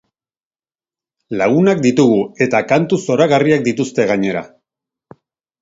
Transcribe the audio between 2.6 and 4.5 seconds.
kantu zoragarriak dituzte, gainera.